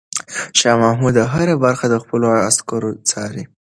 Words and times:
شاه 0.59 0.77
محمود 0.83 1.15
هره 1.33 1.55
برخه 1.63 1.85
د 1.89 1.95
خپلو 2.03 2.27
عسکرو 2.47 2.89
څاري. 3.09 3.43